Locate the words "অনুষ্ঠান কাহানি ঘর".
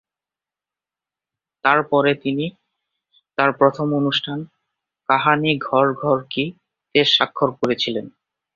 3.99-5.85